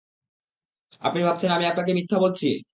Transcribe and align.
আপনি 1.01 1.19
ভাবছেন, 1.23 1.49
আমি 1.51 1.65
আপনাকে 1.67 1.91
মিথ্যা 1.97 2.17
বলছি? 2.19 2.47